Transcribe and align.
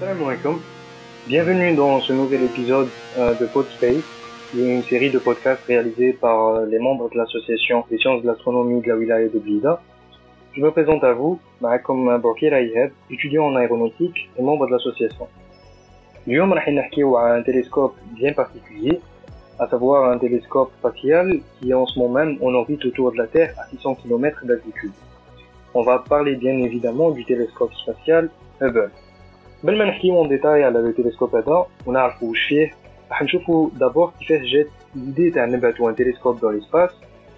Salam 0.00 0.22
alaikum. 0.22 0.60
Bienvenue 1.26 1.74
dans 1.74 2.00
ce 2.00 2.12
nouvel 2.12 2.42
épisode 2.42 2.88
euh, 3.18 3.34
de 3.34 3.46
Podspace, 3.46 4.04
qui 4.50 4.60
est 4.60 4.74
une 4.76 4.82
série 4.82 5.10
de 5.10 5.18
podcasts 5.18 5.64
réalisés 5.66 6.12
par 6.12 6.48
euh, 6.48 6.66
les 6.66 6.78
membres 6.78 7.08
de 7.10 7.16
l'association 7.16 7.84
des 7.90 7.98
sciences 7.98 8.22
de 8.22 8.26
l'astronomie 8.26 8.80
de 8.82 8.88
la 8.88 8.96
wilaya 8.96 9.28
de 9.28 9.38
Blida. 9.38 9.80
Je 10.52 10.60
me 10.60 10.70
présente 10.70 11.02
à 11.04 11.12
vous, 11.12 11.40
معكم 11.60 12.18
Borkir 12.20 12.52
Ayhed, 12.54 12.92
étudiant 13.10 13.44
en 13.46 13.56
aéronautique 13.56 14.30
et 14.38 14.42
membre 14.42 14.66
de 14.66 14.72
l'association. 14.72 15.26
اليوم 16.28 16.52
راح 16.52 16.68
نحكيو 16.68 17.18
un 17.18 17.42
télescope 17.42 17.94
bien 18.18 18.32
particulier, 18.32 19.00
à 19.58 19.66
savoir 19.68 20.10
un 20.10 20.18
télescope 20.18 20.72
spatial 20.78 21.40
qui 21.60 21.74
en 21.74 21.86
ce 21.86 21.98
moment 21.98 22.34
en 22.42 22.54
orbite 22.54 22.84
autour 22.84 23.12
de 23.12 23.18
la 23.18 23.26
Terre 23.26 23.54
à 23.58 23.66
600 23.68 23.96
km 23.96 24.44
d'altitude. 24.44 24.92
On 25.74 25.82
va 25.82 25.98
parler 25.98 26.34
bien 26.36 26.56
évidemment 26.58 27.10
du 27.10 27.24
télescope 27.24 27.72
spatial 27.74 28.30
Hubble. 28.60 28.90
قبل 29.62 29.78
ما 29.78 29.84
نحكيو 29.84 30.24
en 30.24 30.28
détail 30.28 30.44
على 30.44 30.82
le 30.82 31.02
télescope 31.02 31.34
هذا 31.34 31.66
ونعرفوا 31.86 32.28
واش 32.28 32.40
فيه 32.48 32.74
راح 33.10 33.22
نشوفوا 33.22 33.70
d'abord 33.70 34.18
كيفاش 34.18 34.52
جات 34.52 34.66
l'idée 34.96 35.34
تاع 35.34 35.44
نبعثوا 35.44 35.92
un 35.92 35.94
télescope 35.94 36.40
dans 36.40 36.50
l'espace 36.50 36.94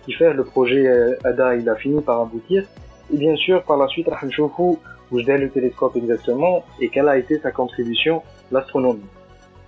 كيفاش 0.06 0.36
le 0.36 0.44
projet 0.44 1.26
هذا 1.26 1.60
il 1.60 1.68
a 1.68 1.76
fini 1.76 2.00
par 2.00 2.20
aboutir 2.20 2.64
et 3.12 3.16
bien 3.16 3.36
sûr 3.36 3.62
par 3.62 3.76
la 3.76 3.88
suite 3.88 4.08
راح 4.08 4.24
نشوفوا 4.24 4.76
واش 5.12 5.24
دار 5.24 5.38
le 5.38 5.50
télescope 5.50 5.96
exactement 5.96 6.64
et 6.80 6.88
quelle 6.88 7.08
a 7.08 7.16
été 7.18 7.38
sa 7.38 7.50
contribution 7.50 8.16
à 8.16 8.54
l'astronomie. 8.54 9.08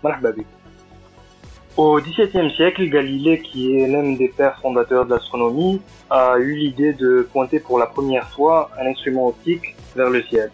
مرحبا 0.05 0.31
بك. 0.31 0.47
Au 1.79 2.01
XVIIe 2.01 2.51
siècle, 2.57 2.89
Galilée, 2.89 3.39
qui 3.41 3.79
est 3.79 3.87
l'un 3.87 4.13
des 4.23 4.31
pères 4.37 4.59
fondateurs 4.61 5.05
de 5.07 5.11
l'astronomie, 5.11 5.81
a 6.11 6.37
eu 6.41 6.53
l'idée 6.57 6.93
de 6.93 7.29
pointer 7.33 7.61
pour 7.61 7.79
la 7.79 7.87
première 7.87 8.29
fois 8.31 8.69
un 8.81 8.87
instrument 8.93 9.29
optique 9.29 9.77
vers 9.95 10.11
le 10.11 10.21
ciel. 10.25 10.51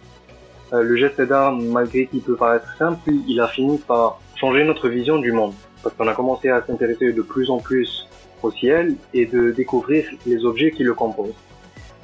Euh, 0.71 0.83
le 0.83 0.95
geste 0.95 1.21
d'art, 1.21 1.53
malgré 1.53 2.05
qu'il 2.05 2.21
peut 2.21 2.35
paraître 2.35 2.67
simple, 2.77 3.11
il 3.27 3.39
a 3.39 3.47
fini 3.47 3.77
par 3.79 4.19
changer 4.35 4.63
notre 4.63 4.87
vision 4.87 5.17
du 5.17 5.31
monde. 5.31 5.53
Parce 5.81 5.95
qu'on 5.95 6.07
a 6.07 6.13
commencé 6.13 6.49
à 6.49 6.63
s'intéresser 6.65 7.11
de 7.11 7.21
plus 7.21 7.49
en 7.49 7.57
plus 7.57 8.07
au 8.43 8.51
ciel 8.51 8.95
et 9.13 9.25
de 9.25 9.51
découvrir 9.51 10.05
les 10.25 10.45
objets 10.45 10.71
qui 10.71 10.83
le 10.83 10.93
composent. 10.93 11.33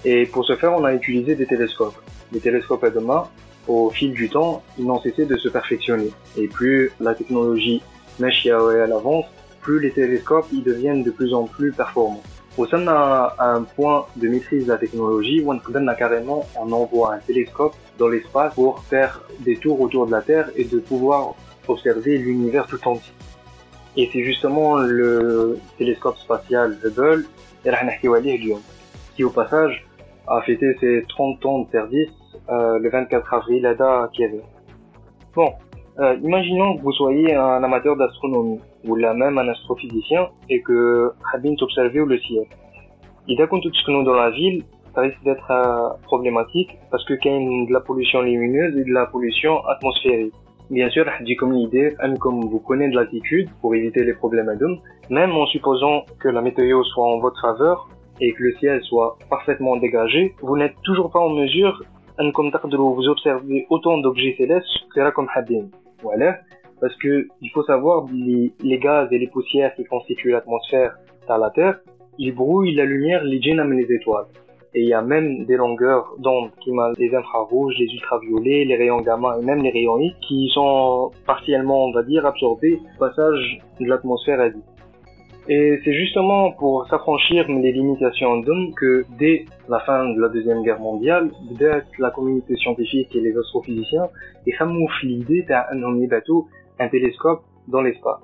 Et 0.04 0.26
pour 0.26 0.46
ce 0.46 0.56
faire, 0.56 0.74
on 0.74 0.84
a 0.84 0.94
utilisé 0.94 1.36
des 1.36 1.46
télescopes. 1.46 1.96
Les 2.32 2.40
télescopes 2.40 2.84
à 2.84 2.90
demain, 2.90 3.28
au 3.68 3.90
fil 3.90 4.14
du 4.14 4.30
temps, 4.30 4.64
ils 4.78 4.86
n'ont 4.86 5.02
cessé 5.02 5.26
de 5.26 5.38
se 5.38 5.50
perfectionner. 5.50 6.12
Et 6.38 6.48
plus 6.48 6.92
la 7.00 7.14
technologie 7.14 7.82
machia 8.20 8.58
à 8.58 8.88
l'avance, 8.88 9.26
plus 9.62 9.80
les 9.80 9.92
télescopes 9.92 10.48
ils 10.54 10.64
deviennent 10.64 11.04
de 11.04 11.12
plus 11.12 11.34
en 11.34 11.46
plus 11.46 11.72
performants. 11.72 12.24
Au 12.58 12.66
sein 12.66 12.80
d'un 12.80 13.64
point 13.76 14.06
de 14.16 14.30
maîtrise 14.30 14.66
de 14.66 14.72
la 14.72 14.78
technologie, 14.78 15.44
on 15.46 15.88
a 15.88 15.96
carrément 15.96 16.46
on 16.58 16.72
envoie 16.72 17.16
un 17.16 17.18
télescope 17.18 17.76
dans 17.98 18.08
l'espace 18.08 18.54
pour 18.56 18.80
faire 18.84 19.22
des 19.42 19.58
tours 19.58 19.82
autour 19.82 20.06
de 20.08 20.12
la 20.12 20.22
Terre 20.22 20.50
et 20.56 20.64
de 20.64 20.80
pouvoir 20.80 21.36
observer 21.68 22.18
l'univers 22.18 22.66
tout 22.68 22.80
entier. 22.88 23.14
Et 23.98 24.10
c'est 24.12 24.24
justement 24.24 24.78
le 24.78 25.58
télescope 25.78 26.18
spatial 26.18 26.78
Hubble 26.84 27.26
qui 29.16 29.24
au 29.24 29.30
passage 29.30 29.86
a 30.28 30.42
fêté 30.42 30.76
ses 30.80 31.06
30 31.10 31.46
ans 31.46 31.60
de 31.60 31.72
service 31.72 32.10
euh, 32.50 32.80
le 32.80 32.90
24 32.90 33.34
avril 33.34 33.66
à 33.66 34.10
Kiev. 34.14 34.42
Bon, 35.34 35.54
euh, 35.98 36.18
imaginons 36.22 36.76
que 36.76 36.82
vous 36.82 36.92
soyez 36.92 37.34
un 37.34 37.64
amateur 37.64 37.96
d'astronomie, 37.96 38.60
ou 38.86 38.96
là 38.96 39.14
même 39.14 39.38
un 39.38 39.48
astrophysicien, 39.48 40.28
et 40.50 40.62
que 40.62 41.12
habite 41.34 41.62
observer 41.62 42.04
le 42.06 42.18
ciel. 42.20 42.46
Il 43.28 43.42
a 43.42 43.48
tout 43.48 43.62
ce 43.62 43.86
que 43.86 43.92
nous 43.92 44.04
dans 44.04 44.14
la 44.14 44.30
ville, 44.32 44.64
ça 44.94 45.02
risque 45.02 45.24
d'être 45.24 45.50
euh, 45.50 45.90
problématique 46.04 46.78
parce 46.92 47.04
que 47.06 47.14
qu'il 47.14 47.32
y 47.32 47.36
a 47.36 47.66
de 47.68 47.74
la 47.74 47.80
pollution 47.80 48.22
lumineuse 48.22 48.78
et 48.78 48.84
de 48.84 48.94
la 48.94 49.06
pollution 49.06 49.66
atmosphérique. 49.68 50.34
Bien 50.70 50.90
sûr, 50.90 51.06
j'ai 51.24 51.36
comme 51.36 51.54
idée, 51.54 51.96
comme 52.20 52.42
vous 52.42 52.60
connaissez 52.60 52.92
de 52.92 52.96
l'altitude 52.98 53.50
pour 53.62 53.74
éviter 53.76 54.04
les 54.04 54.14
problèmes 54.14 54.50
même 55.10 55.32
en 55.32 55.46
supposant 55.46 56.04
que 56.20 56.28
la 56.28 56.42
météo 56.42 56.84
soit 56.84 57.06
en 57.06 57.20
votre 57.20 57.40
faveur 57.40 57.88
et 58.20 58.34
que 58.34 58.44
le 58.44 58.54
ciel 58.56 58.82
soit 58.84 59.18
parfaitement 59.30 59.78
dégagé, 59.78 60.34
vous 60.42 60.58
n'êtes 60.58 60.76
toujours 60.84 61.12
pas 61.12 61.20
en 61.20 61.30
mesure, 61.30 61.84
comme 62.34 62.52
vous 62.96 63.08
observez 63.08 63.66
autant 63.70 63.98
d'objets 64.00 64.36
célestes 64.38 64.68
que 64.94 65.10
comme 65.12 65.28
habine 65.36 65.70
parce 66.80 66.96
que 66.98 67.28
il 67.42 67.50
faut 67.52 67.64
savoir 67.64 68.06
les, 68.14 68.80
gaz 68.80 69.08
et 69.12 69.18
les 69.18 69.28
poussières 69.28 69.74
qui 69.76 69.84
constituent 69.86 70.32
l'atmosphère 70.32 70.96
sur 71.26 71.38
la 71.38 71.50
Terre, 71.50 71.80
ils 72.18 72.34
brouillent 72.34 72.76
la 72.76 72.86
lumière, 72.86 73.24
les 73.24 73.42
djinns 73.42 73.72
les 73.72 73.92
étoiles. 73.94 74.26
Et 74.74 74.82
il 74.82 74.90
y 74.90 74.94
a 74.94 75.02
même 75.02 75.46
des 75.46 75.56
longueurs 75.56 76.16
d'onde, 76.20 76.52
qui 76.62 76.72
les 76.98 77.16
infrarouges, 77.16 77.76
les 77.80 77.86
ultraviolets, 77.86 78.66
les 78.66 78.76
rayons 78.76 79.00
gamma 79.00 79.38
et 79.40 79.46
même 79.46 79.64
les 79.64 79.70
rayons 79.70 79.98
X, 80.00 80.16
qui 80.28 80.50
sont 80.54 81.12
partiellement, 81.26 81.86
on 81.86 81.94
va 81.94 82.04
dire, 82.04 82.26
absorbés 82.26 82.80
au 82.96 83.00
passage 83.00 83.60
de 83.80 83.86
l'atmosphère 83.86 84.42
à 84.42 84.50
vie. 84.50 84.62
Et 85.48 85.80
c'est 85.84 85.94
justement 85.94 86.52
pour 86.54 86.88
s'affranchir 86.88 87.46
des 87.48 87.72
limitations 87.72 88.38
d'hommes 88.38 88.74
que 88.74 89.06
dès 89.20 89.46
la 89.70 89.80
fin 89.82 90.10
de 90.10 90.20
la 90.20 90.30
Deuxième 90.30 90.64
Guerre 90.64 90.80
mondiale, 90.80 91.30
dès 91.52 91.84
la 92.00 92.10
communauté 92.10 92.56
scientifique 92.56 93.16
et 93.16 93.22
les 93.22 93.38
astrophysiciens, 93.38 94.10
ont 94.60 94.88
l'idée 95.04 95.44
d'un 95.44 96.08
bateau, 96.08 96.48
un 96.80 96.88
télescope 96.88 97.42
dans 97.68 97.82
l'espace. 97.82 98.22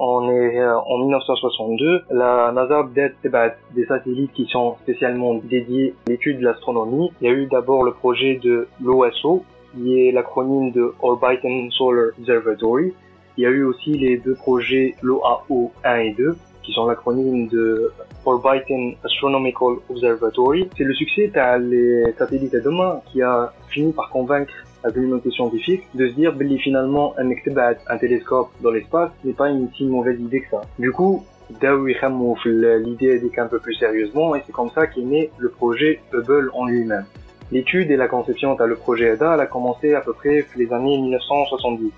Euh, 0.00 0.74
en 0.86 0.98
1962, 0.98 2.02
la 2.10 2.52
NASA 2.52 2.78
a 2.78 3.48
des 3.74 3.84
satellites 3.86 4.32
qui 4.32 4.46
sont 4.46 4.76
spécialement 4.82 5.34
dédiés 5.34 5.94
à 6.06 6.10
l'étude 6.10 6.38
de 6.38 6.44
l'astronomie. 6.44 7.10
Il 7.20 7.28
y 7.28 7.30
a 7.30 7.34
eu 7.34 7.46
d'abord 7.46 7.82
le 7.82 7.92
projet 7.92 8.40
de 8.42 8.66
l'OSO, 8.82 9.42
qui 9.74 10.00
est 10.00 10.12
l'acronyme 10.12 10.72
de 10.72 10.94
Orbiting 11.02 11.70
Solar 11.72 12.12
Observatory, 12.18 12.94
il 13.40 13.44
y 13.44 13.46
a 13.46 13.50
eu 13.50 13.64
aussi 13.64 13.96
les 13.96 14.18
deux 14.18 14.34
projets 14.34 14.96
LOAO 15.00 15.72
1 15.82 15.96
et 16.00 16.12
2, 16.12 16.36
qui 16.62 16.72
sont 16.72 16.86
l'acronyme 16.86 17.48
de 17.48 17.90
Orbiting 18.26 18.98
Astronomical 19.02 19.76
Observatory. 19.88 20.68
C'est 20.76 20.84
le 20.84 20.92
succès 20.92 21.28
des 21.28 22.14
satellites 22.18 22.52
de 22.52 22.60
demain 22.60 23.00
qui 23.06 23.22
a 23.22 23.50
fini 23.70 23.94
par 23.94 24.10
convaincre 24.10 24.52
la 24.84 24.92
communauté 24.92 25.30
scientifique 25.30 25.84
de 25.94 26.08
se 26.08 26.12
dire 26.16 26.36
que 26.36 26.44
finalement 26.58 27.14
un 27.16 27.96
télescope 27.96 28.50
dans 28.60 28.72
l'espace 28.72 29.10
n'est 29.24 29.32
pas 29.32 29.48
une 29.48 29.70
si 29.74 29.86
mauvaise 29.86 30.20
idée 30.20 30.42
que 30.42 30.50
ça. 30.50 30.60
Du 30.78 30.92
coup, 30.92 31.24
l'idée 31.48 33.22
un 33.38 33.46
peu 33.46 33.58
plus 33.58 33.74
sérieusement 33.76 34.34
et 34.34 34.42
c'est 34.44 34.52
comme 34.52 34.70
ça 34.74 34.86
qu'est 34.86 35.00
né 35.00 35.30
le 35.38 35.48
projet 35.48 36.00
Hubble 36.12 36.50
en 36.52 36.66
lui-même. 36.66 37.06
L'étude 37.52 37.90
et 37.90 37.96
la 37.96 38.06
conception 38.06 38.54
de 38.54 38.64
le 38.64 38.76
projet 38.76 39.12
ADA 39.12 39.32
a 39.32 39.46
commencé 39.46 39.94
à 39.94 40.02
peu 40.02 40.12
près 40.12 40.44
les 40.56 40.70
années 40.74 40.98
1970. 40.98 41.90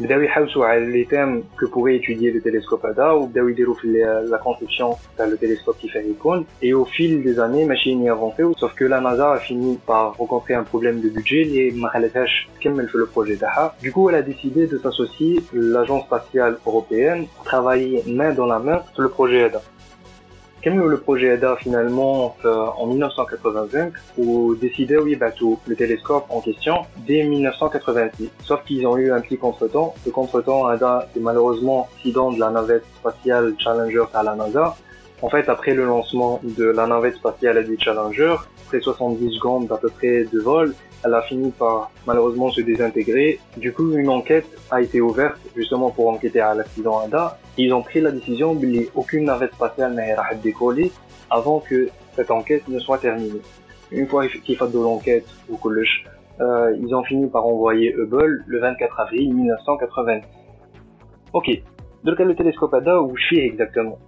بداو 0.00 0.20
يحوسوا 0.20 0.66
على 0.66 0.92
les 0.92 1.06
thèmes 1.06 1.42
que 1.58 1.66
pourrait 1.66 1.96
étudier 1.96 2.30
le 2.32 2.40
télescope 2.40 2.86
هذا 2.86 3.10
وبداو 3.10 3.48
يديروا 3.48 3.74
في 3.74 4.04
la 4.30 4.38
conception 4.38 4.96
تاع 5.18 5.26
le 5.26 5.36
télescope 5.36 5.80
كيفاه 5.82 6.00
يكون 6.00 6.46
et 6.62 6.74
au 6.74 6.84
fil 6.84 7.22
des 7.22 7.38
années 7.38 7.64
ماشي 7.68 7.94
ني 7.94 8.10
avancé 8.10 8.42
sauf 8.60 8.74
que 8.74 8.84
la 8.84 9.00
NASA 9.00 9.32
a 9.32 9.38
fini 9.38 9.78
par 9.86 10.16
rencontrer 10.18 10.54
un 10.54 10.64
problème 10.64 11.00
de 11.00 11.08
budget 11.08 11.46
اللي 11.46 11.70
ما 11.70 11.88
خلاتهاش 11.88 12.48
تكمل 12.60 12.88
في 12.88 12.98
le 12.98 13.18
projet 13.18 13.40
تاعها 13.40 13.74
du 13.82 13.92
coup 13.92 14.10
elle 14.10 14.16
a 14.16 14.22
décidé 14.22 14.66
de 14.66 14.78
s'associer 14.78 15.42
l'agence 15.52 16.04
spatiale 16.04 16.58
européenne 16.66 17.26
pour 17.34 17.44
travailler 17.44 18.02
main 18.06 18.32
dans 18.32 18.46
la 18.46 18.58
main 18.58 18.82
sur 18.94 19.02
le 19.02 19.08
projet 19.08 19.44
هذا 19.44 19.62
comme 20.63 20.89
le 20.89 20.97
projet 20.97 21.31
ADA 21.31 21.55
finalement 21.57 22.35
en 22.43 22.87
1985 22.87 23.93
ou 24.17 24.55
décidé 24.55 24.97
oui 24.97 25.15
bateau 25.15 25.59
le 25.67 25.75
télescope 25.75 26.25
en 26.29 26.41
question 26.41 26.85
dès 27.07 27.23
1986 27.23 28.29
sauf 28.43 28.63
qu'ils 28.65 28.85
ont 28.85 28.97
eu 28.97 29.11
un 29.11 29.21
petit 29.21 29.37
contretemps. 29.37 29.95
Le 30.05 30.11
contretemps 30.11 30.65
ADA 30.65 31.09
est 31.15 31.19
malheureusement 31.19 31.87
accident 31.95 32.31
de 32.31 32.39
la 32.39 32.49
navette 32.49 32.85
spatiale 32.99 33.55
Challenger 33.57 34.05
à 34.13 34.23
la 34.23 34.35
NASA. 34.35 34.75
En 35.21 35.29
fait 35.29 35.49
après 35.49 35.73
le 35.73 35.85
lancement 35.85 36.39
de 36.43 36.65
la 36.65 36.87
navette 36.87 37.15
spatiale 37.15 37.57
AD 37.57 37.69
Challenger 37.79 38.35
après 38.65 38.81
70 38.81 39.35
secondes 39.35 39.67
d'à 39.67 39.77
peu 39.77 39.89
près 39.89 40.25
de 40.31 40.39
vol 40.39 40.73
elle 41.03 41.13
a 41.13 41.21
fini 41.21 41.51
par 41.51 41.91
malheureusement 42.05 42.49
se 42.49 42.61
désintégrer. 42.61 43.39
Du 43.57 43.71
coup, 43.73 43.93
une 43.93 44.09
enquête 44.09 44.47
a 44.69 44.81
été 44.81 45.01
ouverte 45.01 45.39
justement 45.55 45.91
pour 45.91 46.09
enquêter 46.09 46.39
à 46.39 46.53
l'accident 46.53 46.99
ADA. 46.99 47.37
Ils 47.57 47.73
ont 47.73 47.81
pris 47.81 48.01
la 48.01 48.11
décision 48.11 48.55
qu'aucune 48.55 49.25
navette 49.25 49.53
spatiale 49.53 49.93
n'ait 49.93 50.15
décoller 50.41 50.91
avant 51.29 51.59
que 51.59 51.89
cette 52.15 52.31
enquête 52.31 52.67
ne 52.67 52.79
soit 52.79 52.97
terminée. 52.97 53.41
Une 53.91 54.07
fois 54.07 54.27
qu'ils 54.27 54.57
fait 54.57 54.71
de 54.71 54.79
l'enquête 54.79 55.25
au 55.51 55.57
collège, 55.57 56.05
euh, 56.41 56.75
ils 56.79 56.93
ont 56.93 57.03
fini 57.03 57.27
par 57.27 57.45
envoyer 57.45 57.93
Hubble 57.97 58.43
le 58.45 58.59
24 58.59 58.99
avril 58.99 59.33
1980. 59.33 60.19
Ok, 61.33 61.49
donc 62.03 62.19
le 62.19 62.35
télescope 62.35 62.73
ADA, 62.73 62.99
je 63.15 63.21
suis 63.23 63.39
exactement? 63.39 63.99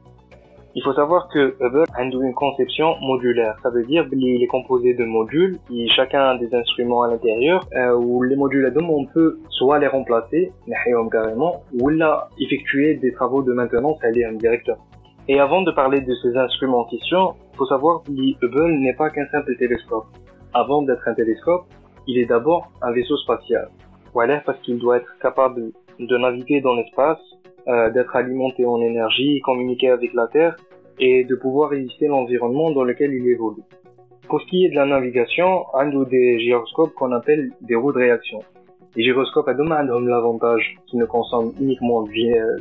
Il 0.74 0.84
faut 0.84 0.94
savoir 0.94 1.28
que 1.28 1.56
Hubble 1.60 1.84
a 1.94 2.04
une 2.04 2.34
conception 2.34 2.96
modulaire. 3.02 3.58
Ça 3.62 3.70
veut 3.70 3.84
dire 3.84 4.08
qu'il 4.10 4.42
est 4.42 4.48
composé 4.48 4.94
de 4.94 5.04
modules, 5.04 5.60
qui 5.68 5.90
chacun 5.90 6.22
a 6.22 6.38
des 6.38 6.54
instruments 6.56 7.04
à 7.04 7.10
l'intérieur, 7.10 7.66
euh, 7.76 7.94
où 7.96 8.24
les 8.24 8.36
modules 8.36 8.66
à 8.66 8.72
on 8.82 9.06
peut 9.06 9.40
soit 9.50 9.80
les 9.80 9.88
remplacer, 9.88 10.52
carrément, 11.12 11.64
ou 11.80 11.90
là 11.90 12.30
effectuer 12.40 12.96
des 12.96 13.12
travaux 13.12 13.44
de 13.44 13.54
maintenance 13.54 14.00
à 14.04 14.12
directeur. 14.12 14.78
Et 15.28 15.40
avant 15.40 15.62
de 15.62 15.72
parler 15.72 16.02
de 16.02 16.14
ces 16.16 16.36
instruments 16.38 16.82
en 16.82 16.86
question, 16.86 17.36
faut 17.58 17.66
savoir 17.66 18.04
que 18.04 18.12
Hubble 18.12 18.72
n'est 18.80 18.96
pas 18.96 19.10
qu'un 19.10 19.28
simple 19.28 19.56
télescope. 19.58 20.06
Avant 20.54 20.82
d'être 20.82 21.06
un 21.08 21.14
télescope, 21.14 21.66
il 22.08 22.18
est 22.18 22.26
d'abord 22.26 22.72
un 22.82 22.92
vaisseau 22.92 23.18
spatial. 23.18 23.70
Voilà, 24.14 24.42
parce 24.46 24.60
qu'il 24.62 24.80
doit 24.80 24.98
être 24.98 25.18
capable 25.22 25.72
de 26.00 26.18
naviguer 26.18 26.62
dans 26.62 26.76
l'espace, 26.76 27.20
d'être 27.68 28.16
alimenté 28.16 28.66
en 28.66 28.82
énergie, 28.82 29.40
communiquer 29.42 29.90
avec 29.90 30.14
la 30.14 30.28
Terre 30.28 30.56
et 31.00 31.24
de 31.24 31.36
pouvoir 31.36 31.70
résister 31.70 32.08
l'environnement 32.08 32.72
dans 32.72 32.84
lequel 32.84 33.14
il 33.14 33.28
évolue. 33.28 33.64
Pour 34.28 34.42
ce 34.42 34.48
qui 34.48 34.66
est 34.66 34.70
de 34.70 34.76
la 34.76 34.86
navigation, 34.86 35.66
un 35.76 35.90
des 36.06 36.40
gyroscopes 36.40 36.94
qu'on 36.94 37.12
appelle 37.12 37.52
des 37.62 37.76
roues 37.76 37.92
de 37.92 37.98
réaction. 37.98 38.40
Les 38.96 39.04
gyroscopes 39.04 39.48
à 39.48 39.54
ont 39.54 40.00
l'avantage 40.00 40.76
qu'ils 40.88 41.00
ne 41.00 41.06
consomment 41.06 41.54
uniquement 41.60 42.04
de 42.04 42.12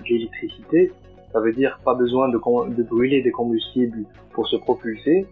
l'électricité, 0.08 0.92
ça 1.32 1.40
veut 1.40 1.52
dire 1.52 1.78
pas 1.84 1.94
besoin 1.94 2.28
de, 2.28 2.38
de 2.74 2.82
brûler 2.82 3.22
des 3.22 3.30
combustibles 3.30 4.04
pour 4.32 4.48
se 4.48 4.56
propulser, 4.56 5.26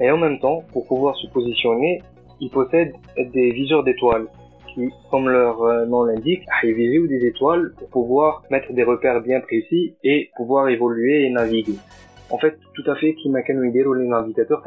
et 0.00 0.10
en 0.10 0.18
même 0.18 0.38
temps, 0.38 0.62
pour 0.72 0.86
pouvoir 0.86 1.16
se 1.16 1.26
positionner, 1.28 2.02
ils 2.40 2.50
possèdent 2.50 2.94
des 3.16 3.50
viseurs 3.50 3.84
d'étoiles 3.84 4.26
qui, 4.74 4.88
comme 5.10 5.28
leur 5.28 5.62
euh, 5.62 5.86
nom 5.86 6.04
l'indique, 6.04 6.42
visent 6.62 7.08
des 7.08 7.26
étoiles 7.26 7.72
pour 7.78 7.88
pouvoir 7.88 8.42
mettre 8.50 8.72
des 8.72 8.82
repères 8.82 9.20
bien 9.20 9.40
précis 9.40 9.94
et 10.04 10.30
pouvoir 10.36 10.68
évoluer 10.68 11.26
et 11.26 11.30
naviguer. 11.30 11.76
En 12.30 12.38
fait, 12.38 12.56
tout 12.74 12.88
à 12.88 12.94
fait, 12.94 13.14
qui 13.14 13.28
m'a 13.28 13.42
les 13.94 14.06
navigateurs 14.06 14.62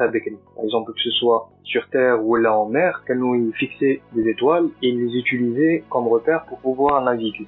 Par 0.54 0.64
exemple, 0.64 0.92
que 0.92 1.00
ce 1.00 1.10
soit 1.10 1.48
sur 1.62 1.88
Terre 1.88 2.24
ou 2.24 2.36
là 2.36 2.56
en 2.56 2.66
mer, 2.68 3.02
nous 3.14 3.52
fixer 3.52 4.02
des 4.14 4.28
étoiles 4.28 4.68
et 4.82 4.92
les 4.92 5.18
utiliser 5.18 5.82
comme 5.88 6.06
repères 6.08 6.44
pour 6.44 6.58
pouvoir 6.58 7.02
naviguer. 7.02 7.46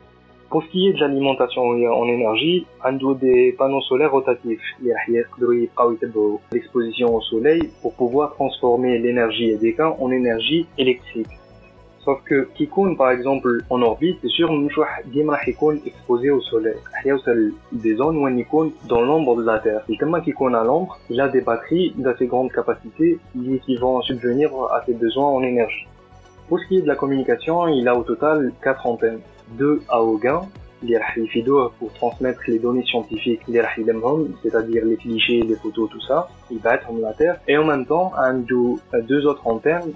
Pour 0.48 0.62
ce 0.62 0.68
qui 0.68 0.88
est 0.88 0.92
de 0.94 1.00
l'alimentation 1.00 1.62
en 1.62 2.06
énergie, 2.06 2.66
un 2.84 2.92
des 3.14 3.52
panneaux 3.58 3.82
solaires 3.82 4.12
rotatifs, 4.12 4.60
l'exposition 6.52 7.14
au 7.14 7.20
soleil 7.20 7.68
pour 7.82 7.94
pouvoir 7.94 8.32
transformer 8.34 8.98
l'énergie 8.98 9.50
EDK 9.50 9.80
en 9.80 10.10
énergie 10.10 10.66
électrique. 10.78 11.26
Sauf 12.06 12.22
que 12.22 12.48
Kikun, 12.54 12.94
par 12.94 13.10
exemple, 13.10 13.64
en 13.68 13.82
orbite, 13.82 14.18
c'est 14.22 14.28
sûr, 14.28 14.48
Dimra 15.06 15.38
Kikun 15.44 15.78
exposé 15.84 16.30
au 16.30 16.40
soleil. 16.40 16.76
Il 17.04 17.08
y 17.08 17.10
a 17.10 17.16
des 17.72 17.96
zones 17.96 18.18
où 18.18 18.28
Nikon 18.30 18.70
dans 18.88 19.00
l'ombre 19.02 19.34
de 19.36 19.44
la 19.44 19.58
Terre. 19.58 19.82
Et 19.88 19.98
tellement 19.98 20.20
Kikun 20.20 20.54
à 20.54 20.62
l'ombre, 20.62 21.00
il 21.10 21.20
a 21.20 21.26
des 21.28 21.40
batteries 21.40 21.94
d'assez 21.96 22.28
grande 22.28 22.52
capacité 22.52 23.18
qui 23.34 23.76
vont 23.76 24.00
subvenir 24.02 24.52
à 24.72 24.84
ses 24.86 24.94
besoins 24.94 25.26
en 25.26 25.42
énergie. 25.42 25.88
Pour 26.48 26.60
ce 26.60 26.68
qui 26.68 26.78
est 26.78 26.82
de 26.82 26.86
la 26.86 26.94
communication, 26.94 27.66
il 27.66 27.88
a 27.88 27.96
au 27.96 28.04
total 28.04 28.52
4 28.62 28.86
antennes. 28.86 29.18
Deux 29.58 29.82
à 29.88 30.00
Auguin, 30.00 30.42
pour 31.80 31.92
transmettre 31.94 32.40
les 32.46 32.60
données 32.60 32.84
scientifiques 32.84 33.40
c'est-à-dire 33.48 34.84
les 34.84 34.96
clichés, 34.96 35.42
les 35.42 35.56
photos, 35.56 35.90
tout 35.90 36.00
ça, 36.02 36.28
il 36.52 36.58
va 36.58 36.76
être 36.76 36.86
la 37.02 37.14
Terre. 37.14 37.40
Et 37.48 37.58
en 37.58 37.64
même 37.64 37.84
temps, 37.84 38.12
un, 38.16 38.34
deux 38.34 39.26
autres 39.26 39.44
antennes, 39.44 39.92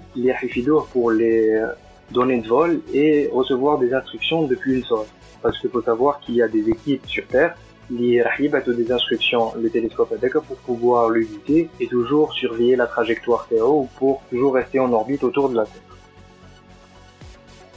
pour 0.91 1.11
les 1.11 1.63
donner 2.11 2.41
de 2.41 2.47
vol 2.47 2.81
et 2.93 3.29
recevoir 3.31 3.77
des 3.77 3.93
instructions 3.93 4.43
depuis 4.43 4.77
le 4.77 4.83
sol. 4.83 5.05
Parce 5.41 5.59
qu'il 5.59 5.69
faut 5.69 5.81
savoir 5.81 6.19
qu'il 6.19 6.35
y 6.35 6.41
a 6.41 6.47
des 6.47 6.69
équipes 6.69 7.05
sur 7.07 7.25
Terre 7.27 7.55
qui 7.87 8.21
ont 8.21 8.73
des 8.73 8.91
instructions, 8.91 9.53
le 9.59 9.69
télescope 9.69 10.13
ADECA 10.13 10.39
pour 10.41 10.57
pouvoir 10.57 11.09
le 11.09 11.21
guider 11.21 11.69
et 11.79 11.87
toujours 11.87 12.31
surveiller 12.33 12.75
la 12.75 12.87
trajectoire 12.87 13.47
Terre 13.49 13.65
pour 13.97 14.21
toujours 14.29 14.53
rester 14.53 14.79
en 14.79 14.93
orbite 14.93 15.23
autour 15.23 15.49
de 15.49 15.57
la 15.57 15.65
Terre. 15.65 15.81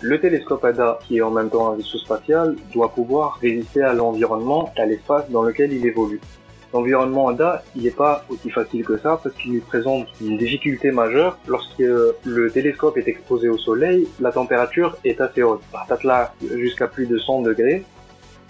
Le 0.00 0.20
télescope 0.20 0.64
ADA, 0.64 0.98
qui 1.06 1.16
est 1.16 1.22
en 1.22 1.30
même 1.30 1.48
temps 1.48 1.70
un 1.70 1.76
vaisseau 1.76 1.98
spatial, 1.98 2.56
doit 2.72 2.90
pouvoir 2.90 3.38
résister 3.40 3.82
à 3.82 3.94
l'environnement, 3.94 4.70
à 4.76 4.84
l'espace 4.84 5.30
dans 5.30 5.42
lequel 5.42 5.72
il 5.72 5.86
évolue. 5.86 6.20
L'environnement 6.74 7.28
ADA, 7.28 7.62
il 7.76 7.84
n'est 7.84 7.92
pas 7.92 8.24
aussi 8.28 8.50
facile 8.50 8.84
que 8.84 8.98
ça 8.98 9.20
parce 9.22 9.32
qu'il 9.36 9.60
présente 9.60 10.08
une 10.20 10.36
difficulté 10.36 10.90
majeure. 10.90 11.38
Lorsque 11.46 11.78
le 11.78 12.50
télescope 12.52 12.98
est 12.98 13.06
exposé 13.06 13.48
au 13.48 13.56
soleil, 13.56 14.08
la 14.18 14.32
température 14.32 14.96
est 15.04 15.20
assez 15.20 15.44
haute. 15.44 15.62
là 16.02 16.34
jusqu'à 16.56 16.88
plus 16.88 17.06
de 17.06 17.16
100 17.16 17.42
degrés. 17.42 17.84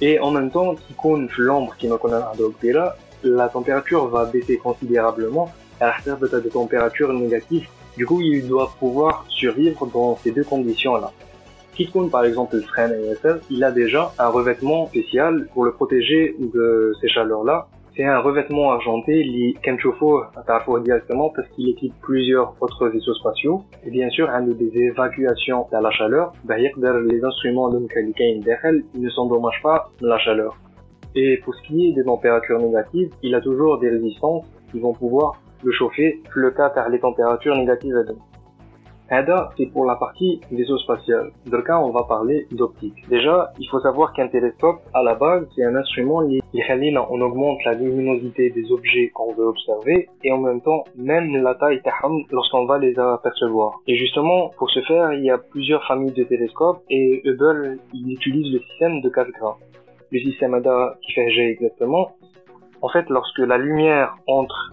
Et 0.01 0.19
en 0.21 0.31
même 0.31 0.51
temps, 0.51 0.75
compte 0.97 1.37
l'ombre 1.37 1.77
qui 1.77 1.87
connaît 1.99 2.73
là, 2.73 2.97
la 3.23 3.49
température 3.51 4.07
va 4.09 4.25
baisser 4.25 4.57
considérablement 4.57 5.53
à 5.79 5.93
la 6.07 6.17
de 6.17 6.41
de 6.41 6.49
température 6.49 7.13
négative. 7.13 7.69
Du 7.99 8.07
coup, 8.07 8.23
il 8.23 8.49
doit 8.49 8.73
pouvoir 8.79 9.27
survivre 9.29 9.87
dans 9.87 10.17
ces 10.17 10.31
deux 10.31 10.45
conditions-là. 10.45 11.13
Quiconque 11.75 12.11
par 12.11 12.25
exemple 12.25 12.57
le 12.57 13.13
ASR, 13.13 13.41
il 13.51 13.63
a 13.65 13.71
déjà 13.71 14.15
un 14.19 14.29
revêtement 14.29 14.87
spécial 14.87 15.47
pour 15.53 15.65
le 15.67 15.73
protéger 15.73 16.37
de 16.39 16.95
ces 17.03 17.09
chaleurs-là 17.09 17.69
c'est 17.97 18.05
un 18.05 18.19
revêtement 18.19 18.73
argenté 18.73 19.23
lié 19.23 19.55
Kemchofo 19.63 20.25
à 20.35 20.81
directement 20.81 21.31
parce 21.31 21.47
qu'il 21.51 21.69
équipe 21.69 21.95
plusieurs 22.03 22.57
autres 22.61 22.89
vaisseaux 22.89 23.15
spatiaux. 23.15 23.63
Et 23.87 23.91
bien 23.91 24.11
sûr, 24.11 24.29
un 24.31 24.43
des 24.43 24.77
évacuations 24.77 25.69
à 25.73 25.81
la 25.81 25.93
chaleur, 25.93 26.33
les 26.49 27.25
instruments 27.25 27.71
de 27.71 27.79
ne 27.79 29.11
s'endommagent 29.11 29.63
pas 29.63 29.91
la 30.01 30.19
chaleur. 30.19 30.57
Et 31.15 31.37
pour 31.45 31.55
ce 31.55 31.63
qui 31.63 31.89
est 31.89 31.93
des 31.93 32.03
températures 32.03 32.59
négatives, 32.59 33.11
il 33.23 33.33
a 33.37 33.41
toujours 33.41 33.79
des 33.79 33.91
résistances 33.91 34.45
qui 34.73 34.81
vont 34.81 34.93
pouvoir 34.93 35.41
le 35.63 35.71
chauffer 35.71 36.21
le 36.35 36.51
cas 36.51 36.71
par 36.71 36.89
les 36.89 36.99
températures 36.99 37.55
négatives. 37.55 37.95
ADA, 39.11 39.51
c'est 39.57 39.67
pour 39.67 39.85
la 39.85 39.97
partie 39.97 40.41
vaisseau 40.51 40.79
spatial. 40.79 41.31
Dans 41.47 41.59
le 41.59 41.63
cas, 41.63 41.79
on 41.79 41.91
va 41.91 42.05
parler 42.05 42.47
d'optique. 42.53 42.95
Déjà, 43.09 43.53
il 43.59 43.69
faut 43.69 43.81
savoir 43.81 44.13
qu'un 44.15 44.29
télescope, 44.29 44.81
à 44.95 45.03
la 45.03 45.15
base, 45.15 45.47
c'est 45.55 45.65
un 45.65 45.77
instrument 45.77 46.27
qui 46.27 46.41
on 47.11 47.21
augmente 47.21 47.63
la 47.65 47.75
luminosité 47.75 48.51
des 48.51 48.73
objets 48.73 49.11
qu'on 49.15 49.35
veut 49.35 49.47
observer 49.47 50.09
et 50.23 50.33
en 50.33 50.39
même 50.39 50.61
temps, 50.63 50.85
même 50.97 51.37
la 51.43 51.55
taille 51.55 51.83
lorsqu'on 52.31 52.65
va 52.65 52.79
les 52.79 52.99
apercevoir. 52.99 53.81
Et 53.87 53.97
justement, 53.97 54.51
pour 54.57 54.71
ce 54.71 54.81
faire, 54.83 55.13
il 55.13 55.25
y 55.25 55.31
a 55.31 55.39
plusieurs 55.39 55.85
familles 55.87 56.13
de 56.13 56.25
télescopes 56.25 56.83
et 56.89 57.21
Hubble, 57.25 57.79
il 57.93 58.13
utilise 58.13 58.53
le 58.53 58.61
système 58.61 59.01
de 59.03 59.09
4 59.11 59.31
gras. 59.33 59.57
Le 60.11 60.19
système 60.21 60.55
ADA 60.55 60.97
qui 61.03 61.13
fait 61.13 61.31
G 61.31 61.51
exactement. 61.51 62.13
En 62.81 62.89
fait, 62.89 63.09
lorsque 63.11 63.39
la 63.39 63.59
lumière 63.59 64.17
entre 64.27 64.71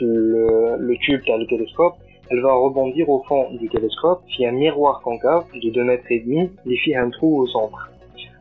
le, 0.00 0.76
le 0.78 0.96
tube 0.98 1.22
dans 1.26 1.36
le 1.36 1.46
télescope, 1.46 1.94
elle 2.30 2.40
va 2.40 2.52
rebondir 2.52 3.08
au 3.08 3.22
fond 3.24 3.50
du 3.52 3.68
télescope 3.68 4.22
via 4.36 4.48
un 4.48 4.52
miroir 4.52 5.00
concave 5.02 5.44
de 5.54 5.70
2 5.70 5.84
mètres 5.84 6.10
et 6.10 6.20
demi, 6.20 6.50
un 6.96 7.10
trou 7.10 7.42
au 7.42 7.46
centre. 7.46 7.90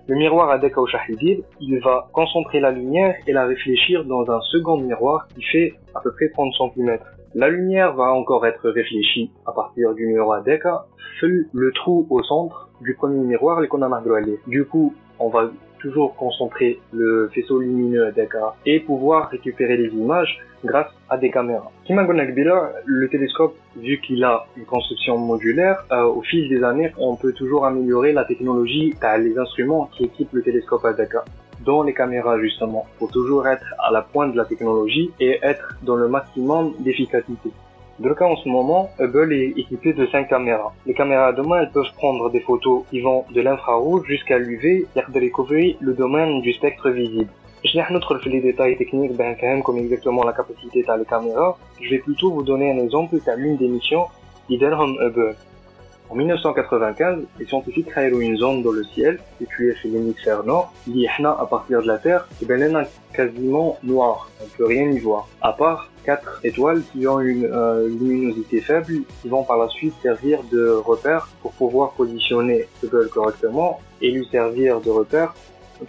Le 0.07 0.15
miroir 0.15 0.49
à 0.49 0.59
Shahidil, 0.59 1.43
il 1.59 1.79
va 1.79 2.09
concentrer 2.11 2.59
la 2.59 2.71
lumière 2.71 3.15
et 3.27 3.33
la 3.33 3.45
réfléchir 3.45 4.03
dans 4.05 4.29
un 4.29 4.41
second 4.41 4.77
miroir 4.77 5.27
qui 5.35 5.43
fait 5.43 5.73
à 5.95 6.01
peu 6.01 6.11
près 6.13 6.29
30 6.29 6.53
cm. 6.53 6.97
La 7.35 7.49
lumière 7.49 7.93
va 7.95 8.11
encore 8.11 8.45
être 8.45 8.69
réfléchie 8.69 9.31
à 9.45 9.53
partir 9.53 9.93
du 9.93 10.07
miroir 10.07 10.43
Deka, 10.43 10.85
seul 11.19 11.47
le 11.53 11.71
trou 11.71 12.07
au 12.09 12.21
centre 12.23 12.69
du 12.81 12.95
premier 12.95 13.19
miroir, 13.19 13.61
les 13.61 13.69
Du 14.47 14.65
coup, 14.65 14.93
on 15.19 15.29
va 15.29 15.49
toujours 15.81 16.15
concentrer 16.15 16.79
le 16.93 17.29
faisceau 17.33 17.59
lumineux 17.59 18.11
Deka 18.11 18.55
et 18.65 18.79
pouvoir 18.79 19.29
récupérer 19.29 19.77
les 19.77 19.89
images 19.89 20.39
grâce 20.63 20.91
à 21.09 21.17
des 21.17 21.31
caméras. 21.31 21.71
le 22.85 23.09
télescope, 23.09 23.55
vu 23.75 23.99
qu'il 23.99 24.23
a 24.23 24.45
une 24.55 24.65
construction 24.65 25.17
modulaire, 25.17 25.83
euh, 25.91 26.03
au 26.03 26.21
fil 26.21 26.47
des 26.49 26.63
années, 26.63 26.91
on 26.97 27.15
peut 27.15 27.33
toujours 27.33 27.65
améliorer 27.65 28.13
la 28.13 28.25
technologie, 28.25 28.93
les 29.17 29.37
instruments 29.37 29.89
qui 29.93 30.05
équipent 30.05 30.33
le 30.33 30.43
télescope 30.43 30.85
Adeka 30.85 31.23
dont 31.65 31.83
les 31.83 31.93
caméras 31.93 32.39
justement, 32.39 32.85
pour 32.97 33.11
toujours 33.11 33.47
être 33.47 33.65
à 33.79 33.91
la 33.91 34.01
pointe 34.01 34.33
de 34.33 34.37
la 34.37 34.45
technologie 34.45 35.11
et 35.19 35.39
être 35.43 35.77
dans 35.83 35.95
le 35.95 36.07
maximum 36.07 36.73
d'efficacité 36.79 37.51
le 37.99 38.15
cas 38.15 38.25
en 38.25 38.35
ce 38.35 38.49
moment, 38.49 38.89
Hubble 38.99 39.33
est 39.33 39.53
équipé 39.57 39.93
de 39.93 40.07
5 40.07 40.27
caméras. 40.27 40.73
Les 40.85 40.93
caméras 40.93 41.33
de 41.33 41.41
main, 41.41 41.65
peuvent 41.65 41.93
prendre 41.97 42.29
des 42.31 42.39
photos 42.39 42.83
qui 42.89 43.01
vont 43.01 43.25
de 43.31 43.41
l'infrarouge 43.41 44.07
jusqu'à 44.07 44.37
l'UV, 44.39 44.87
et 44.95 45.11
de 45.11 45.19
recouvrir 45.19 45.75
le 45.79 45.93
domaine 45.93 46.41
du 46.41 46.51
spectre 46.53 46.89
visible. 46.89 47.29
Je 47.63 47.77
n'ai 47.77 47.83
pas 47.83 48.17
في 48.17 48.29
les 48.29 48.41
détails 48.41 48.75
techniques 48.75 49.15
ben 49.15 49.35
comme 49.61 49.77
exactement 49.77 50.23
la 50.23 50.33
capacité 50.33 50.81
des 50.81 51.05
caméras. 51.05 51.57
Je 51.79 51.89
vais 51.91 51.99
plutôt 51.99 52.31
vous 52.31 52.41
donner 52.41 52.71
un 52.71 52.83
exemple 52.83 53.15
de 53.15 53.31
l'une 53.37 53.57
des 53.57 53.67
missions 53.67 54.07
qui 54.47 54.55
Hubble. 54.55 55.35
En 56.11 56.15
1995, 56.15 57.19
les 57.39 57.45
scientifiques 57.45 57.87
créent 57.87 58.09
une 58.09 58.35
zone 58.35 58.63
dans 58.63 58.73
le 58.73 58.83
ciel, 58.83 59.17
située 59.39 59.73
chez 59.81 59.87
l'hémisphère 59.87 60.43
nord, 60.43 60.73
qui 60.83 61.07
à 61.07 61.45
partir 61.45 61.81
de 61.81 61.87
la 61.87 61.99
Terre, 61.99 62.27
et 62.41 62.51
est 62.51 62.89
quasiment 63.13 63.77
noir, 63.81 64.29
on 64.41 64.43
ne 64.43 64.49
peut 64.49 64.65
rien 64.65 64.91
y 64.91 64.99
voir, 64.99 65.29
à 65.41 65.53
part 65.53 65.89
quatre 66.03 66.41
étoiles 66.43 66.81
qui 66.91 67.07
ont 67.07 67.21
une 67.21 67.45
euh, 67.45 67.87
luminosité 67.87 68.59
faible, 68.59 69.03
qui 69.21 69.29
vont 69.29 69.43
par 69.43 69.57
la 69.57 69.69
suite 69.69 69.93
servir 70.03 70.39
de 70.51 70.71
repère 70.71 71.29
pour 71.41 71.53
pouvoir 71.53 71.91
positionner 71.91 72.67
Hubble 72.83 73.07
correctement 73.07 73.79
et 74.01 74.11
lui 74.11 74.27
servir 74.29 74.81
de 74.81 74.89
repère 74.89 75.33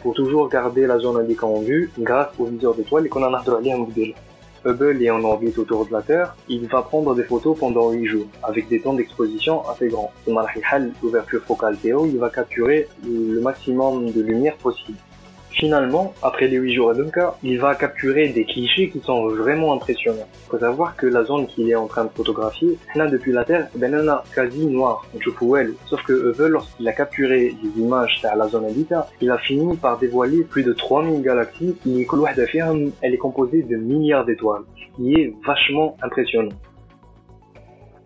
pour 0.02 0.14
toujours 0.14 0.48
garder 0.48 0.86
la 0.86 1.00
zone 1.00 1.16
indiquée 1.16 1.44
en 1.44 1.62
vue 1.62 1.90
grâce 1.98 2.28
au 2.38 2.44
viseur 2.44 2.76
d'étoiles 2.76 3.06
et 3.06 3.08
qu'on 3.08 3.24
en 3.24 3.34
a 3.34 3.42
modèle. 3.76 4.14
Hubble 4.64 5.02
est 5.02 5.10
en 5.10 5.24
orbite 5.24 5.58
autour 5.58 5.86
de 5.86 5.92
la 5.92 6.02
Terre, 6.02 6.36
il 6.48 6.66
va 6.68 6.82
prendre 6.82 7.14
des 7.14 7.24
photos 7.24 7.58
pendant 7.58 7.90
8 7.90 8.06
jours, 8.06 8.26
avec 8.42 8.68
des 8.68 8.80
temps 8.80 8.94
d'exposition 8.94 9.68
assez 9.68 9.88
grands. 9.88 10.12
L'ouverture 11.02 11.42
focale 11.42 11.76
Théo, 11.76 12.06
il 12.06 12.18
va 12.18 12.30
capturer 12.30 12.88
le 13.04 13.40
maximum 13.40 14.10
de 14.10 14.22
lumière 14.22 14.56
possible. 14.56 14.98
Finalement, 15.54 16.14
après 16.22 16.48
les 16.48 16.56
8 16.56 16.74
jours 16.74 16.90
à 16.90 16.94
Dunka, 16.94 17.36
il 17.42 17.60
va 17.60 17.74
capturer 17.74 18.28
des 18.28 18.44
clichés 18.44 18.88
qui 18.88 19.00
sont 19.00 19.28
vraiment 19.28 19.74
impressionnants. 19.74 20.26
Faut 20.48 20.58
savoir 20.58 20.96
que 20.96 21.06
la 21.06 21.24
zone 21.24 21.46
qu'il 21.46 21.70
est 21.70 21.74
en 21.74 21.86
train 21.86 22.04
de 22.04 22.10
photographier, 22.10 22.78
là 22.94 23.06
depuis 23.06 23.32
la 23.32 23.44
Terre, 23.44 23.68
ben 23.76 23.92
elle 23.94 24.08
a 24.08 24.24
quasi 24.34 24.66
noire, 24.66 25.04
sauf 25.86 26.02
que 26.04 26.12
Hubble, 26.12 26.48
lorsqu'il 26.48 26.88
a 26.88 26.92
capturé 26.92 27.54
les 27.62 27.82
images 27.82 28.20
à 28.24 28.34
la 28.34 28.48
zone 28.48 28.64
Habita, 28.64 29.08
il 29.20 29.30
a 29.30 29.38
fini 29.38 29.76
par 29.76 29.98
dévoiler 29.98 30.42
plus 30.44 30.62
de 30.62 30.72
3000 30.72 31.22
galaxies, 31.22 31.76
et 31.86 32.06
elle 33.02 33.14
est 33.14 33.18
composée 33.18 33.62
de 33.62 33.76
milliards 33.76 34.24
d'étoiles, 34.24 34.62
ce 34.76 34.96
qui 34.96 35.14
est 35.14 35.34
vachement 35.46 35.96
impressionnant. 36.02 36.56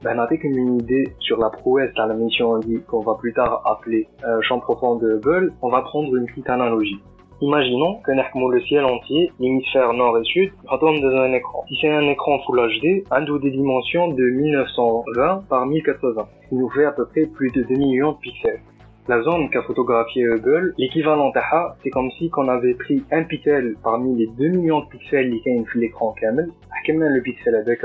Ben, 0.02 0.18
avec 0.18 0.44
une 0.44 0.78
idée 0.78 1.14
sur 1.20 1.38
la 1.38 1.50
prouesse 1.50 1.90
à 1.96 2.06
la 2.06 2.14
mission 2.14 2.60
qu'on 2.86 3.00
va 3.00 3.14
plus 3.14 3.32
tard 3.32 3.62
appeler 3.64 4.08
euh, 4.24 4.40
champ 4.42 4.60
profond 4.60 4.96
de 4.96 5.14
Hubble, 5.14 5.52
on 5.62 5.70
va 5.70 5.82
prendre 5.82 6.14
une 6.16 6.26
petite 6.26 6.50
analogie. 6.50 7.00
Imaginons 7.42 8.00
que 8.00 8.12
nous 8.38 8.48
le 8.48 8.62
ciel 8.62 8.82
entier, 8.86 9.30
l'hémisphère 9.38 9.92
nord 9.92 10.16
et 10.18 10.24
sud, 10.24 10.52
retourne 10.68 10.98
dans 11.02 11.16
un 11.18 11.34
écran. 11.34 11.64
Si 11.68 11.76
c'est 11.82 11.90
un 11.90 12.08
écran 12.08 12.38
Full 12.46 12.58
HD, 12.58 13.04
un 13.10 13.20
dos 13.22 13.38
des 13.38 13.50
dimensions 13.50 14.08
de 14.08 14.22
1920 14.22 15.44
par 15.46 15.66
1080, 15.66 16.28
ce 16.44 16.48
qui 16.48 16.54
nous 16.54 16.70
fait 16.70 16.86
à 16.86 16.92
peu 16.92 17.04
près 17.04 17.26
plus 17.26 17.50
de 17.50 17.62
2 17.64 17.74
millions 17.74 18.12
de 18.12 18.18
pixels. 18.18 18.60
La 19.06 19.20
zone 19.20 19.50
qu'a 19.50 19.62
photographié 19.62 20.24
Hubble, 20.24 20.72
l'équivalent 20.78 21.28
d'AHA, 21.28 21.76
c'est 21.82 21.90
comme 21.90 22.10
si 22.12 22.30
on 22.38 22.48
avait 22.48 22.72
pris 22.72 23.04
un 23.12 23.24
pixel 23.24 23.74
parmi 23.84 24.16
les 24.16 24.28
2 24.28 24.56
millions 24.56 24.80
de 24.80 24.86
pixels 24.86 25.30
qui 25.30 25.42
sont 25.44 25.64
sur 25.70 25.78
l'écran 25.78 26.14
kamel, 26.20 26.48
le 26.88 27.20
pixel 27.20 27.54
avec 27.54 27.82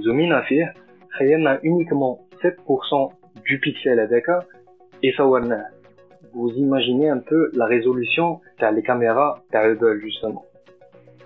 zoom 0.00 0.18
in 0.18 0.30
à 0.30 0.42
faire, 0.44 0.72
a 1.20 1.58
uniquement 1.62 2.20
7% 2.42 3.10
du 3.44 3.60
pixel 3.60 4.00
avec 4.00 4.24
et 5.02 5.12
ça 5.12 5.26
vous 6.38 6.52
imaginez 6.52 7.08
un 7.08 7.18
peu 7.18 7.50
la 7.54 7.66
résolution 7.66 8.40
car 8.58 8.70
les 8.70 8.82
caméras 8.82 9.42
Hubble 9.52 10.00
justement. 10.00 10.44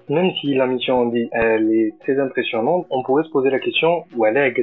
Même 0.08 0.30
si 0.40 0.54
la 0.54 0.66
mission 0.66 1.12
est 1.14 1.98
très 2.00 2.18
impressionnante, 2.18 2.86
on 2.90 3.02
pourrait 3.02 3.24
se 3.24 3.30
poser 3.30 3.50
la 3.50 3.60
question 3.60 4.04
où 4.16 4.24
elle 4.24 4.38
est 4.38 4.54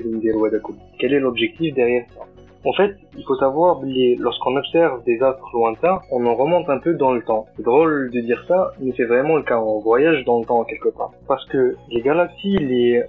Quel 0.99 1.13
est 1.13 1.19
l'objectif 1.19 1.73
derrière 1.75 2.05
ça? 2.15 2.38
En 2.65 2.73
fait, 2.73 2.95
il 3.17 3.23
faut 3.23 3.35
savoir, 3.35 3.79
lorsqu'on 4.19 4.55
observe 4.57 5.03
des 5.05 5.21
astres 5.21 5.49
lointains, 5.53 5.99
on 6.11 6.25
en 6.25 6.35
remonte 6.35 6.69
un 6.69 6.79
peu 6.79 6.93
dans 6.93 7.13
le 7.13 7.21
temps. 7.21 7.45
C'est 7.55 7.63
drôle 7.63 8.11
de 8.11 8.19
dire 8.19 8.43
ça, 8.47 8.73
mais 8.81 8.91
c'est 8.97 9.05
vraiment 9.05 9.37
le 9.37 9.43
cas. 9.43 9.59
On 9.59 9.79
voyage 9.79 10.25
dans 10.25 10.39
le 10.39 10.45
temps 10.45 10.63
quelque 10.65 10.89
part. 10.89 11.11
Parce 11.27 11.45
que 11.45 11.75
les 11.89 12.01
galaxies 12.01 12.57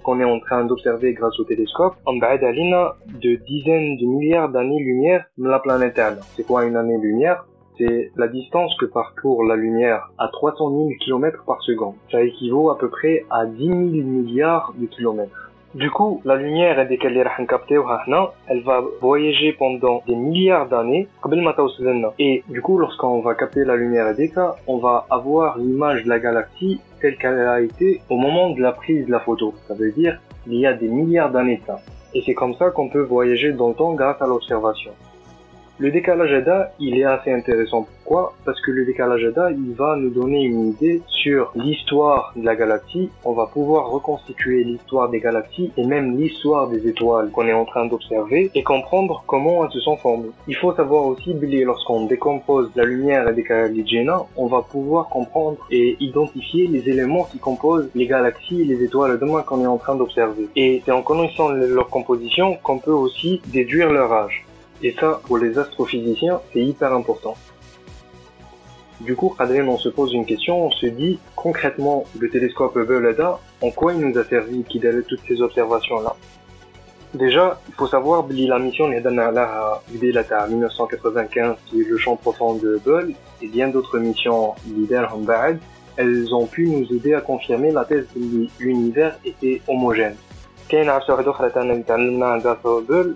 qu'on 0.03 0.19
est 0.19 0.25
en 0.25 0.39
train 0.39 0.63
d'observer 0.63 1.13
grâce 1.13 1.37
au 1.39 1.43
télescope, 1.43 1.95
d'Alina 2.39 2.95
de 3.21 3.35
dizaines 3.35 3.97
de 3.97 4.05
milliards 4.05 4.49
d'années-lumière 4.49 5.25
la 5.37 5.59
planète. 5.59 5.99
C'est 6.35 6.45
quoi 6.45 6.65
une 6.65 6.77
année-lumière? 6.77 7.45
C'est 7.77 8.11
la 8.15 8.27
distance 8.27 8.75
que 8.79 8.85
parcourt 8.85 9.43
la 9.43 9.55
lumière 9.55 10.11
à 10.17 10.27
300 10.27 10.69
000 10.69 10.89
km 11.03 11.43
par 11.45 11.61
seconde. 11.63 11.95
Ça 12.11 12.21
équivaut 12.21 12.69
à 12.69 12.77
peu 12.77 12.89
près 12.89 13.25
à 13.29 13.45
10 13.45 13.67
000 13.67 13.77
milliards 13.77 14.73
de 14.77 14.85
kilomètres. 14.85 15.50
Du 15.73 15.89
coup, 15.89 16.21
la 16.25 16.35
lumière 16.35 16.77
elle 16.79 18.61
va 18.63 18.83
voyager 18.99 19.53
pendant 19.53 20.03
des 20.05 20.15
milliards 20.15 20.67
d'années 20.67 21.07
et 22.19 22.43
du 22.49 22.61
coup, 22.61 22.77
lorsqu'on 22.77 23.21
va 23.21 23.35
capter 23.35 23.63
la 23.63 23.77
lumière 23.77 24.13
on 24.67 24.79
va 24.79 25.05
avoir 25.09 25.57
l'image 25.57 26.03
de 26.03 26.09
la 26.09 26.19
galaxie 26.19 26.81
telle 26.99 27.15
qu'elle 27.15 27.39
a 27.39 27.61
été 27.61 28.01
au 28.09 28.17
moment 28.17 28.49
de 28.49 28.61
la 28.61 28.73
prise 28.73 29.05
de 29.05 29.11
la 29.11 29.21
photo. 29.21 29.53
Ça 29.69 29.73
veut 29.73 29.93
dire 29.93 30.19
qu'il 30.43 30.55
y 30.55 30.65
a 30.65 30.73
des 30.73 30.89
milliards 30.89 31.31
d'années 31.31 31.57
de 31.57 31.65
ça. 31.65 31.79
Et 32.13 32.21
c'est 32.25 32.33
comme 32.33 32.55
ça 32.55 32.71
qu'on 32.71 32.89
peut 32.89 33.03
voyager 33.03 33.53
dans 33.53 33.69
le 33.69 33.75
temps 33.75 33.93
grâce 33.93 34.21
à 34.21 34.27
l'observation. 34.27 34.91
Le 35.81 35.89
décalage 35.89 36.31
ADA, 36.31 36.73
il 36.79 36.95
est 36.99 37.05
assez 37.05 37.31
intéressant. 37.31 37.87
Pourquoi? 38.03 38.35
Parce 38.45 38.61
que 38.61 38.69
le 38.69 38.85
décalage 38.85 39.25
ADA, 39.25 39.49
il 39.49 39.73
va 39.73 39.95
nous 39.95 40.11
donner 40.11 40.43
une 40.43 40.67
idée 40.67 41.01
sur 41.07 41.51
l'histoire 41.55 42.33
de 42.35 42.45
la 42.45 42.55
galaxie. 42.55 43.09
On 43.25 43.33
va 43.33 43.47
pouvoir 43.47 43.89
reconstituer 43.89 44.63
l'histoire 44.63 45.09
des 45.09 45.19
galaxies 45.19 45.71
et 45.77 45.83
même 45.83 46.19
l'histoire 46.19 46.67
des 46.67 46.87
étoiles 46.87 47.31
qu'on 47.31 47.47
est 47.47 47.53
en 47.53 47.65
train 47.65 47.87
d'observer 47.87 48.51
et 48.53 48.61
comprendre 48.61 49.23
comment 49.25 49.65
elles 49.65 49.71
se 49.71 49.79
sont 49.79 49.97
formées. 49.97 50.29
Il 50.47 50.55
faut 50.55 50.71
savoir 50.75 51.07
aussi, 51.07 51.33
Billy, 51.33 51.63
lorsqu'on 51.63 52.05
décompose 52.05 52.69
la 52.75 52.85
lumière 52.85 53.27
et 53.27 53.33
des 53.33 53.87
Jenna, 53.87 54.21
on 54.37 54.45
va 54.45 54.61
pouvoir 54.61 55.09
comprendre 55.09 55.57
et 55.71 55.97
identifier 55.99 56.67
les 56.67 56.87
éléments 56.89 57.23
qui 57.23 57.39
composent 57.39 57.89
les 57.95 58.05
galaxies 58.05 58.61
et 58.61 58.65
les 58.65 58.83
étoiles 58.83 59.17
demain 59.17 59.41
qu'on 59.41 59.63
est 59.63 59.65
en 59.65 59.79
train 59.79 59.95
d'observer. 59.95 60.47
Et 60.55 60.83
c'est 60.85 60.91
en 60.91 61.01
connaissant 61.01 61.49
leur 61.49 61.89
composition 61.89 62.59
qu'on 62.61 62.77
peut 62.77 62.91
aussi 62.91 63.41
déduire 63.47 63.91
leur 63.91 64.13
âge. 64.13 64.45
Et 64.83 64.95
ça, 64.99 65.21
pour 65.25 65.37
les 65.37 65.57
astrophysiciens, 65.57 66.41
c'est 66.51 66.61
hyper 66.61 66.93
important. 66.93 67.35
Du 69.01 69.15
coup, 69.15 69.35
Adrien, 69.39 69.67
on 69.67 69.77
se 69.77 69.89
pose 69.89 70.13
une 70.13 70.25
question, 70.25 70.67
on 70.67 70.71
se 70.71 70.85
dit 70.85 71.19
concrètement, 71.35 72.03
le 72.19 72.29
télescope 72.29 72.75
Hubble 72.75 73.15
en 73.61 73.71
quoi 73.71 73.93
il 73.93 73.99
nous 73.99 74.17
a 74.17 74.23
servi 74.23 74.63
qu'il 74.63 74.85
ait 74.85 75.01
toutes 75.01 75.21
ces 75.27 75.41
observations-là? 75.41 76.15
Déjà, 77.13 77.59
il 77.67 77.73
faut 77.73 77.87
savoir 77.87 78.25
que 78.27 78.33
la 78.33 78.59
mission 78.59 78.87
de 78.87 78.95
à 80.33 80.47
1995, 80.47 81.55
qui 81.65 81.83
le 81.83 81.97
champ 81.97 82.15
profond 82.15 82.55
de 82.55 82.75
Hubble, 82.75 83.13
et 83.41 83.47
bien 83.47 83.69
d'autres 83.69 83.99
missions 83.99 84.53
leader 84.67 85.11
elles 85.97 86.33
ont 86.33 86.45
pu 86.45 86.67
nous 86.67 86.85
aider 86.95 87.13
à 87.13 87.21
confirmer 87.21 87.71
la 87.71 87.85
thèse 87.85 88.05
que 88.13 88.19
l'univers 88.63 89.17
était 89.25 89.61
homogène. 89.67 90.15
كاين 90.70 90.88
عبسه 90.88 91.22
d'autre 91.22 91.28
اخرى 91.28 91.50
تعلمنا 91.82 92.40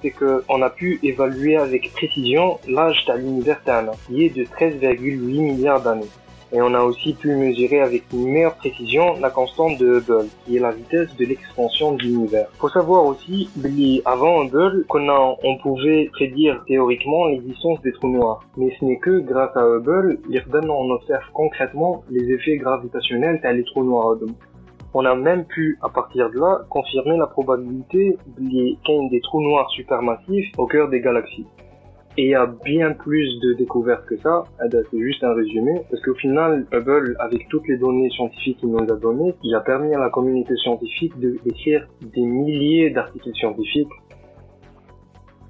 c'est 0.03 0.11
que 0.11 0.45
on 0.49 0.63
a 0.63 0.71
pu 0.71 1.01
évaluer 1.03 1.57
avec 1.57 1.93
précision 1.93 2.59
l'âge 2.69 3.05
de 3.07 3.15
l'univers 3.15 3.61
qui 4.07 4.25
est 4.25 4.31
de 4.31 4.45
13,8 4.45 5.41
milliards 5.41 5.83
d'années 5.83 6.15
et 6.53 6.61
on 6.61 6.75
a 6.75 6.83
aussi 6.83 7.15
pu 7.15 7.35
mesurer 7.35 7.81
avec 7.81 8.05
une 8.13 8.29
meilleure 8.29 8.57
précision 8.57 9.19
la 9.21 9.31
constante 9.31 9.79
de 9.79 9.99
Hubble, 9.99 10.29
qui 10.45 10.57
est 10.57 10.61
la 10.61 10.73
vitesse 10.73 11.15
de 11.17 11.25
l'expansion 11.25 11.93
de 11.95 12.03
l'univers. 12.03 12.49
Faut 12.59 12.69
savoir 12.69 13.05
aussi, 13.07 13.49
avant 14.05 14.45
Hubble, 14.45 14.85
qu'on 14.89 15.09
on 15.09 15.59
pouvait 15.59 16.09
prédire 16.13 16.63
théoriquement 16.67 17.27
l'existence 17.29 17.81
des 17.83 17.93
trous 17.93 18.11
noirs. 18.11 18.41
Mais 18.57 18.75
ce 18.79 18.85
n'est 18.85 18.99
que 18.99 19.21
grâce 19.21 19.57
à 19.57 19.65
Hubble, 19.65 20.19
on 20.69 20.91
observe 20.91 21.23
concrètement 21.33 22.03
les 22.11 22.33
effets 22.33 22.57
gravitationnels 22.57 23.41
des 23.41 23.65
trous 23.65 23.85
noirs 23.85 24.17
on 24.96 25.04
a 25.04 25.14
même 25.14 25.44
pu, 25.44 25.78
à 25.84 25.90
partir 25.90 26.30
de 26.32 26.40
là, 26.40 26.62
confirmer 26.70 27.18
la 27.18 27.28
probabilité 27.28 28.18
qu'il 28.38 29.10
des 29.10 29.22
trous 29.22 29.42
noirs 29.42 29.70
supermassifs 29.72 30.48
au 30.58 30.68
cœur 30.68 30.88
des 30.88 31.02
galaxies. 31.02 31.46
Et 32.18 32.24
il 32.24 32.30
y 32.30 32.36
a 32.36 32.46
bien 32.46 32.94
plus 32.94 33.28
de 33.42 33.54
découvertes 33.56 34.06
que 34.06 34.16
ça, 34.20 34.46
eh 34.64 34.70
ben, 34.70 34.86
c'est 34.90 35.00
juste 35.02 35.22
un 35.26 35.34
résumé, 35.34 35.82
parce 35.90 36.02
qu'au 36.02 36.14
final, 36.14 36.66
Hubble, 36.72 37.18
avec 37.20 37.50
toutes 37.50 37.68
les 37.68 37.76
données 37.76 38.10
scientifiques 38.10 38.60
qu'il 38.60 38.70
nous 38.70 38.78
a 38.78 38.96
données, 38.96 39.36
il 39.44 39.54
a 39.54 39.60
permis 39.60 39.94
à 39.94 40.00
la 40.00 40.10
communauté 40.10 40.56
scientifique 40.56 41.12
d'écrire 41.20 41.86
des 42.02 42.22
milliers 42.22 42.90
d'articles 42.90 43.34
scientifiques 43.34 43.92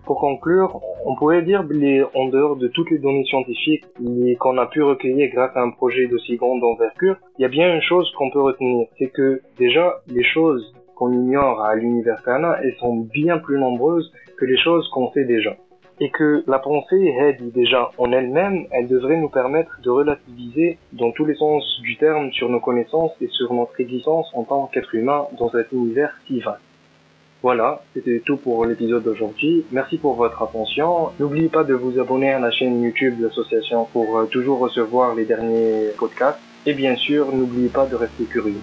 pour 0.05 0.19
conclure, 0.19 0.79
on 1.05 1.15
pourrait 1.15 1.41
dire 1.41 1.63
en 2.13 2.25
dehors 2.27 2.55
de 2.55 2.67
toutes 2.69 2.91
les 2.91 2.99
données 2.99 3.25
scientifiques 3.25 3.85
qu'on 4.39 4.57
a 4.57 4.67
pu 4.67 4.81
recueillir 4.81 5.29
grâce 5.33 5.55
à 5.55 5.61
un 5.61 5.71
projet 5.71 6.07
d'aussi 6.07 6.35
grande 6.37 6.63
envergure, 6.63 7.17
il 7.37 7.41
y 7.41 7.45
a 7.45 7.49
bien 7.49 7.73
une 7.73 7.81
chose 7.81 8.11
qu'on 8.17 8.29
peut 8.31 8.41
retenir, 8.41 8.87
c'est 8.97 9.09
que 9.09 9.41
déjà 9.57 9.95
les 10.07 10.23
choses 10.23 10.73
qu'on 10.95 11.11
ignore 11.11 11.61
à 11.61 11.75
l'univers 11.75 12.23
Kana, 12.23 12.57
elles 12.63 12.75
sont 12.79 12.95
bien 12.95 13.37
plus 13.37 13.59
nombreuses 13.59 14.11
que 14.37 14.45
les 14.45 14.57
choses 14.57 14.87
qu'on 14.89 15.11
sait 15.11 15.25
déjà. 15.25 15.55
Et 16.01 16.09
que 16.09 16.43
la 16.47 16.59
pensée 16.59 17.13
aide 17.19 17.51
déjà 17.53 17.89
en 17.97 18.11
elle-même, 18.11 18.65
elle 18.71 18.87
devrait 18.87 19.17
nous 19.17 19.29
permettre 19.29 19.79
de 19.81 19.89
relativiser 19.89 20.77
dans 20.91 21.11
tous 21.11 21.23
les 21.23 21.35
sens 21.35 21.63
du 21.81 21.95
terme 21.97 22.31
sur 22.33 22.49
nos 22.49 22.59
connaissances 22.59 23.13
et 23.21 23.27
sur 23.27 23.53
notre 23.53 23.79
existence 23.79 24.29
en 24.33 24.43
tant 24.43 24.67
qu'être 24.67 24.93
humain 24.93 25.25
dans 25.39 25.49
cet 25.49 25.71
univers 25.71 26.13
si 26.27 26.41
vaste. 26.41 26.61
Voilà, 27.45 27.83
c'était 27.93 28.23
tout 28.25 28.37
pour 28.37 28.65
l'épisode 28.65 29.03
d'aujourd'hui. 29.03 29.65
Merci 29.71 29.99
pour 29.99 30.15
votre 30.15 30.41
attention. 30.41 31.09
N'oubliez 31.19 31.47
pas 31.47 31.63
de 31.63 31.75
vous 31.75 31.99
abonner 31.99 32.31
à 32.31 32.39
la 32.39 32.49
chaîne 32.49 32.81
YouTube 32.81 33.19
de 33.19 33.27
l'association 33.27 33.85
pour 33.93 34.17
euh, 34.17 34.25
toujours 34.25 34.57
recevoir 34.57 35.13
les 35.13 35.25
derniers 35.25 35.91
podcasts. 35.95 36.39
Et 36.65 36.73
bien 36.73 36.95
sûr, 36.95 37.31
n'oubliez 37.31 37.69
pas 37.69 37.85
de 37.85 37.95
rester 37.95 38.23
curieux. 38.23 38.61